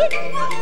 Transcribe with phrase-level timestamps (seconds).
[0.00, 0.59] Woo!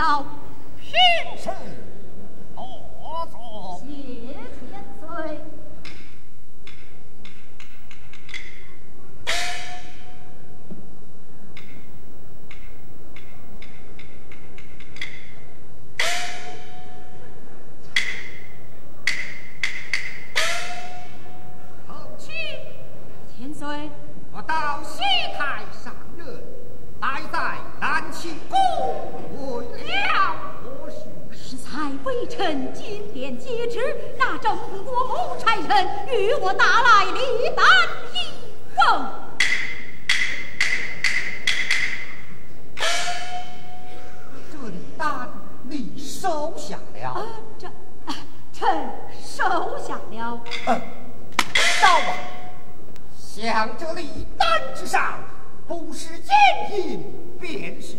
[0.00, 0.24] 到
[0.80, 0.88] 平
[1.36, 1.52] 生
[3.80, 5.36] 谢天？
[22.18, 22.32] 去
[23.36, 23.90] 天尊，
[24.32, 25.02] 我到西
[25.36, 26.42] 台上任，
[27.00, 28.58] 来在南清宫。
[32.26, 37.64] 臣金殿接旨，那正国谋差人与我打来李丹
[38.14, 38.18] 一
[38.76, 39.06] 封。
[44.52, 45.28] 这李丹
[45.68, 47.08] 你收下了？
[47.10, 47.26] 啊，
[47.58, 47.68] 这
[48.52, 48.90] 臣
[49.22, 50.40] 收下了。
[51.80, 52.16] 赵、啊、王，
[53.16, 55.18] 想这李丹之上，
[55.66, 56.34] 不是奸
[56.72, 57.94] 银，便是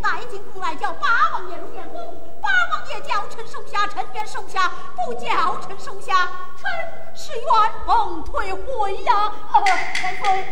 [0.00, 2.00] 带进宫来，叫八王爷入殿宫。
[2.40, 6.70] 八王爷叫臣收下，臣便收下；不叫臣收下，臣
[7.14, 9.32] 是冤枉退回呀！
[9.94, 10.44] 千岁，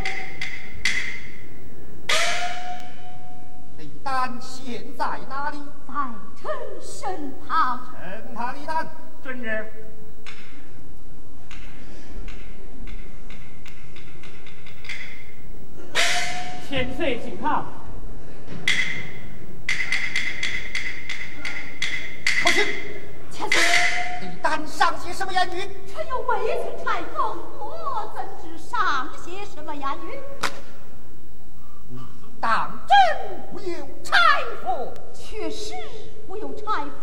[3.79, 5.59] 李丹现在哪里？
[5.87, 5.95] 在
[6.37, 6.51] 臣
[6.81, 7.81] 身旁。
[7.93, 8.89] 臣他李丹，
[9.23, 9.73] 遵旨。
[16.69, 17.65] 千岁，请看。
[22.47, 22.65] 口请。
[23.29, 23.61] 千岁，
[24.23, 25.69] 李丹上写什么言语？
[25.93, 30.21] 臣又未曾拆封，我怎知上写什么言语？
[32.41, 32.97] 当真
[33.53, 34.17] 无有拆
[34.63, 34.95] 封？
[35.13, 35.75] 确实
[36.29, 36.85] 无有拆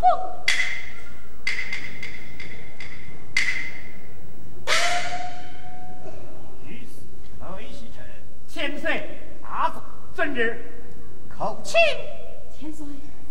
[6.66, 7.04] 于此，
[7.58, 8.04] 雷西臣，
[8.48, 9.20] 千岁。
[9.42, 9.82] 大佐，
[10.14, 10.70] 遵旨。
[11.28, 11.78] 口请
[12.58, 12.86] 千岁，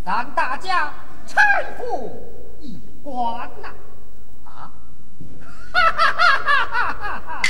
[0.05, 0.93] 咱大家
[1.33, 2.21] 太傅
[2.61, 3.69] 一关呐！
[4.45, 4.71] 啊！
[5.73, 7.41] 哈哈哈哈哈哈！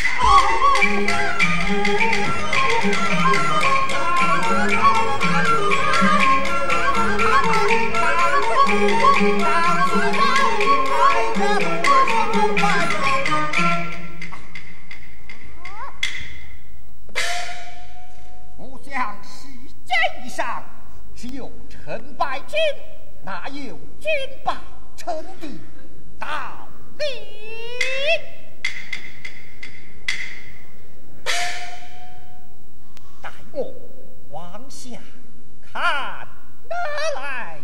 [21.16, 22.58] 只有成败君，
[23.26, 24.10] 哪有君
[24.44, 24.54] 败
[24.98, 25.48] 臣的
[26.20, 26.68] 道
[27.00, 27.06] 理？
[33.22, 33.74] 待我
[34.30, 35.00] 往下
[35.62, 36.28] 看
[36.68, 36.76] 哪
[37.16, 37.62] 来。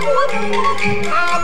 [0.00, 0.08] 滚，
[1.06, 1.40] 看，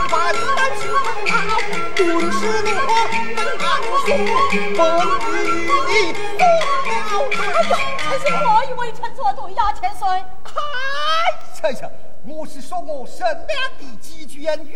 [8.09, 10.07] 这是何以为臣作对呀，千岁？
[10.43, 11.89] 嗨，呀呀，
[12.25, 14.75] 我是说我身边的几句言语，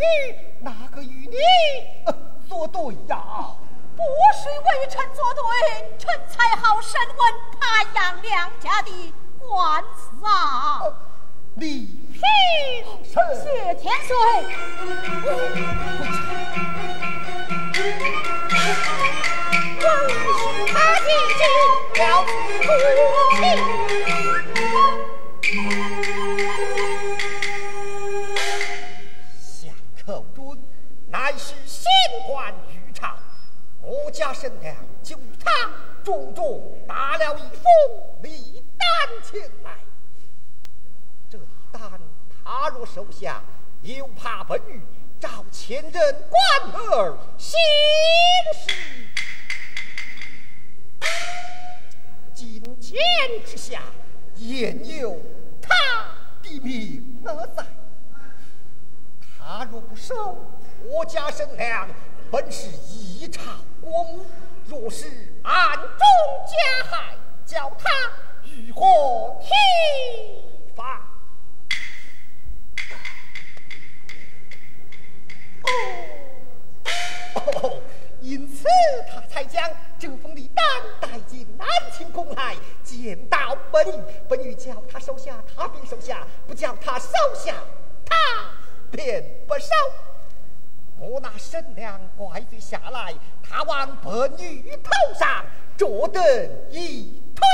[0.61, 1.35] 哪个与你、
[2.47, 3.17] 作、对呀？
[3.95, 4.03] 不
[4.33, 5.41] 是为臣作对，
[5.97, 7.19] 臣才好审问，
[7.59, 10.81] 潘扬两家的官司啊。
[11.59, 12.21] 李飞，
[13.11, 14.15] 谢天水。
[46.99, 47.59] 儿行
[48.53, 48.73] 事。
[52.33, 52.99] 今天
[53.45, 53.81] 之下，
[54.37, 55.21] 焉有
[55.61, 55.75] 他
[56.41, 57.63] 的命何在？
[59.37, 60.37] 他若不收，
[60.85, 61.87] 我家生粮
[62.31, 64.19] 本是一场国，
[64.65, 65.05] 若是
[65.43, 65.87] 暗中
[66.47, 67.89] 加害，叫他
[68.43, 69.49] 如何体
[70.75, 71.07] 罚？
[75.61, 76.06] 哦。
[78.19, 78.65] 因此
[79.07, 79.63] 他才将
[79.99, 80.65] 这封的单
[80.99, 83.85] 带进南清宫来，见到本
[84.27, 87.53] 本女叫他收下，他便收下，不叫他收下，
[88.05, 88.15] 他
[88.91, 89.67] 便不收。
[90.99, 93.13] 我那婶娘怪罪下来，
[93.47, 95.45] 他往本女头上
[95.77, 97.45] 着的一推。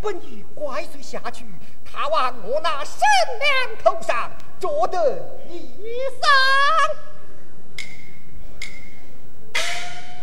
[0.00, 1.44] 本女怪罪下去，
[1.84, 3.00] 他往我那婶
[3.38, 4.30] 娘头上。
[4.58, 6.28] 着得一伤。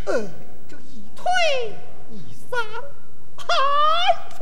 [0.05, 0.29] 呃，
[0.67, 1.23] 这一推
[2.09, 2.57] 一搡，
[3.37, 3.47] 嗨，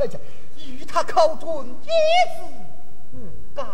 [0.08, 0.18] 这
[0.66, 2.42] 与他口中一字
[3.12, 3.16] 无
[3.54, 3.64] 干。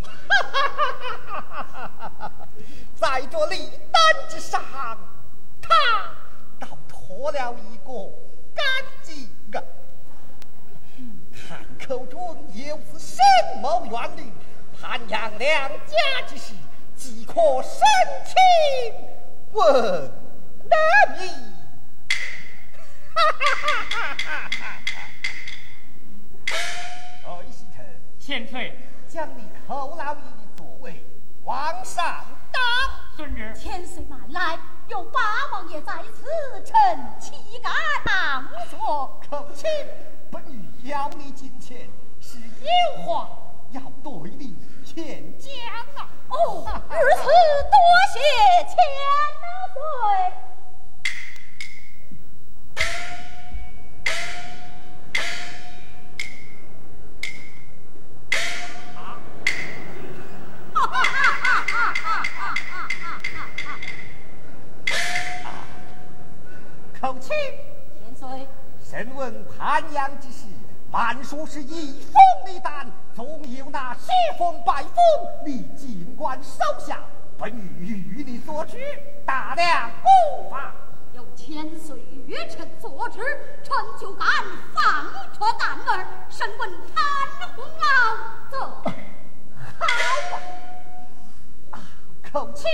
[0.00, 2.48] 哈哈哈哈哈哈！
[2.94, 4.62] 在这礼单之上，
[5.60, 5.74] 他
[6.60, 8.12] 倒脱了一个
[8.54, 8.64] 干
[9.02, 9.62] 净啊！
[11.32, 13.16] 他口中有此深
[13.62, 14.30] 谋远虑，
[14.80, 16.54] 汉阳两家之事，
[16.94, 17.80] 即可申
[18.24, 18.34] 请
[19.52, 20.10] 问
[20.64, 20.78] 难
[21.20, 21.30] 矣。
[23.14, 23.20] 哈！
[27.26, 27.84] 哎，西臣，
[28.18, 28.78] 千岁。
[29.08, 31.02] 将你寇老爷的座位
[31.42, 32.62] 往上当。
[33.16, 33.54] 遵旨。
[33.56, 35.20] 千岁慢来，有八
[35.50, 36.74] 王爷在此，臣
[37.18, 37.32] 岂
[37.62, 37.72] 敢
[38.04, 39.18] 当坐？
[39.30, 39.66] 口亲，
[40.30, 41.88] 本女邀你进前，
[42.20, 43.30] 是有话
[43.70, 44.47] 要对你
[44.98, 45.48] 劝讲
[45.94, 46.10] 啊。
[46.28, 47.78] 哦， 如此多
[48.12, 48.18] 谢
[48.64, 48.74] 千
[49.72, 50.47] 岁。
[85.38, 87.04] 放脱胆儿，身问潘
[87.54, 88.82] 洪老走
[89.78, 89.86] 好
[91.70, 91.80] 啊！
[92.32, 92.66] 口卿，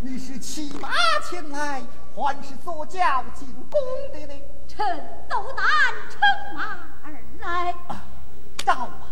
[0.00, 0.90] 你是骑马
[1.28, 1.82] 前来？
[2.14, 3.80] 还是坐轿进宫
[4.12, 4.34] 的呢？
[4.68, 5.66] 臣斗胆
[6.08, 6.20] 乘
[6.54, 7.74] 马而来。
[8.64, 9.10] 到啊，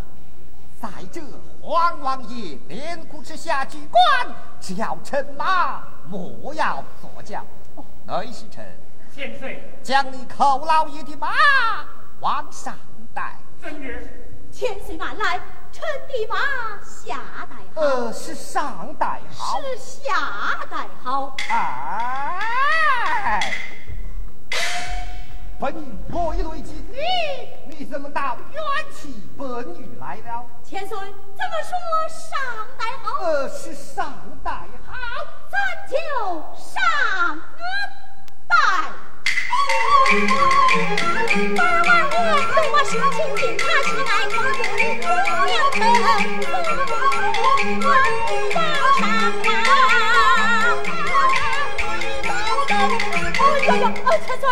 [0.80, 1.20] 在这
[1.60, 4.02] 皇王爷连谷之下举官，
[4.60, 7.44] 只要乘马，莫要坐轿。
[8.06, 8.64] 内侍臣，
[9.12, 11.32] 千岁，将你寇老爷的马
[12.20, 12.74] 往上
[13.14, 13.36] 带。
[13.60, 14.26] 遵旨。
[14.52, 15.38] 千岁万来，
[15.70, 16.36] 臣的马
[16.84, 17.80] 下代好。
[17.80, 19.60] 呃，是上带好。
[19.60, 21.36] 是下带好。
[21.48, 23.54] 哎，
[25.60, 26.98] 本女我一对金你，
[27.78, 28.60] 你怎么到冤
[28.92, 30.44] 气本女来了？
[30.64, 31.12] 千岁怎么
[31.62, 32.36] 说上
[32.76, 33.22] 带好？
[33.22, 34.12] 呃，是上
[34.42, 34.50] 带
[34.84, 34.96] 好，
[35.48, 35.56] 咱
[35.88, 35.96] 就
[36.56, 37.38] 上
[38.48, 38.56] 带。
[41.57, 42.14] 八万我
[42.49, 44.71] 和我说情定，他是爱我的姑
[45.47, 45.78] 娘臣，
[47.80, 47.85] 我
[48.54, 48.57] 到
[48.99, 49.00] 上
[49.49, 49.54] 啊！
[53.40, 53.88] 哎呦呦，哦，
[54.26, 54.45] 千岁，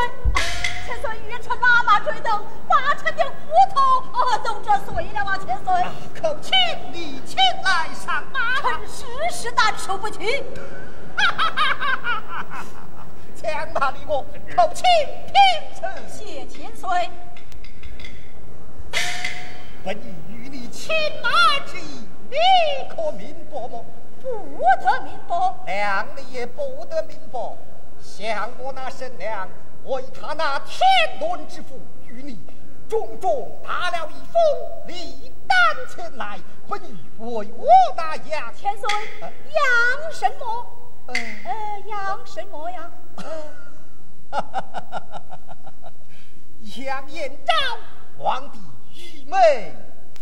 [0.86, 2.28] 千岁，玉臣妈妈追等，
[2.68, 3.30] 把臣的骨
[3.74, 3.76] 头
[4.44, 5.28] 都折碎了啊！
[5.38, 5.68] 千岁，
[6.20, 6.52] 口请
[6.92, 8.96] 你前来上马，臣实
[9.30, 10.44] 实难受不起。
[11.16, 12.54] 哈哈哈哈哈哈！
[13.40, 14.24] 将马离我，
[14.56, 14.84] 叩请
[15.26, 16.08] 平臣。
[16.08, 16.88] 谢千岁。
[19.84, 20.92] 本意与你亲
[21.22, 21.30] 马
[21.64, 22.36] 之意，你
[22.88, 23.84] 可明白么？
[24.20, 25.72] 不得明白。
[25.72, 27.38] 娘你也不得明白。
[28.00, 29.48] 像我那神娘，
[29.84, 30.80] 为他那天
[31.20, 32.40] 伦之福，与你
[32.88, 35.58] 重重打了一封礼单
[35.94, 38.88] 前来，本欲为我那杨千岁，
[39.20, 40.66] 杨什么？
[41.06, 41.14] 呃，
[41.86, 42.90] 杨什么呀？
[43.18, 45.02] 哈哈哈哈
[45.82, 45.92] 哈！
[46.76, 47.52] 杨延昭，
[48.18, 48.58] 皇帝
[48.94, 49.74] 愚昧
[50.14, 50.20] 不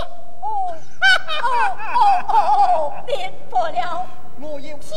[0.00, 0.08] 啊！
[0.42, 2.32] 哦，哦哦哦
[2.74, 4.06] 哦，明白了。
[4.40, 4.96] 我有心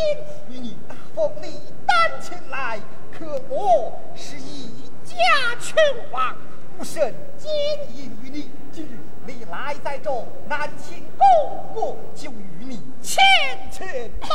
[0.50, 2.79] 与你大封礼单前来，
[3.12, 5.15] 可我是一家
[5.60, 5.75] 拳
[6.12, 6.36] 王，
[6.77, 7.51] 不甚奸
[7.96, 8.51] 淫于你。
[8.72, 10.12] 今日你来在这
[10.48, 11.25] 南清宫，
[11.74, 13.24] 我就与你牵
[13.72, 14.27] 牵马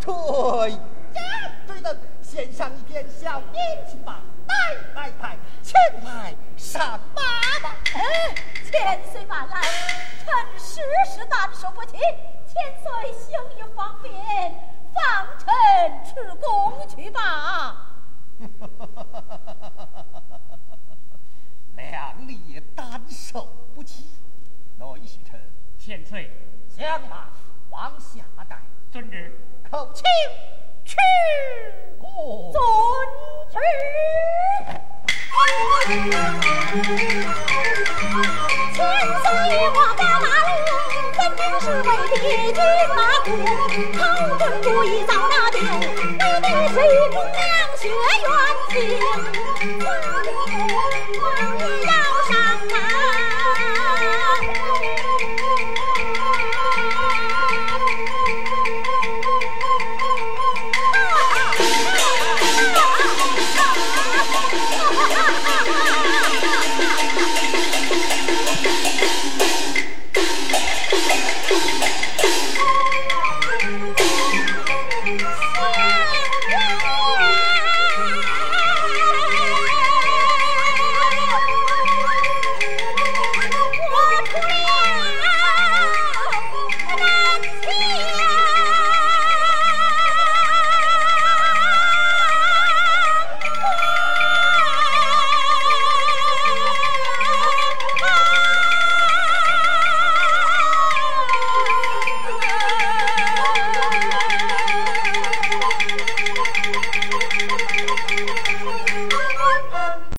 [0.00, 0.78] 推
[1.14, 1.96] 呀对的。
[2.22, 4.54] 献上一片小年轻吧，来
[4.94, 5.74] 来来，前
[6.04, 7.22] 来上马
[7.60, 7.74] 吧！
[7.92, 8.32] 哎，
[8.70, 10.80] 千岁慢来，臣时
[11.12, 11.96] 时难受不起。
[12.46, 14.14] 千岁行一方便，
[14.94, 15.44] 放臣
[16.04, 17.96] 出宫去吧。
[21.74, 24.06] 两里单受不起，
[24.78, 25.40] 内侍臣，
[25.76, 26.30] 千岁，
[26.68, 27.28] 将马
[27.70, 28.56] 往下带。
[28.92, 29.36] 遵旨。
[29.68, 30.04] 口请。
[30.84, 30.96] 去
[31.98, 32.58] 过，遵
[33.50, 33.54] 旨。
[38.74, 38.78] 千
[39.22, 39.24] 岁
[39.68, 40.50] 我把马路，
[41.12, 42.18] 分明是为敌
[42.52, 42.58] 军
[42.96, 43.26] 马虎。
[43.98, 44.00] 讨
[44.38, 46.76] 军主意遭拿定，你的水
[47.10, 47.38] 姑娘
[47.76, 48.28] 血缘
[48.68, 48.70] 情。